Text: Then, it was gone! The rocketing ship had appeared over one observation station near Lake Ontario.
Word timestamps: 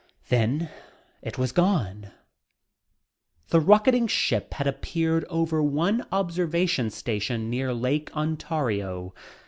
Then, 0.29 0.71
it 1.21 1.37
was 1.37 1.51
gone! 1.51 2.07
The 3.49 3.59
rocketing 3.59 4.07
ship 4.07 4.55
had 4.55 4.65
appeared 4.65 5.25
over 5.29 5.61
one 5.61 6.07
observation 6.11 6.89
station 6.89 7.51
near 7.51 7.71
Lake 7.71 8.09
Ontario. 8.17 9.13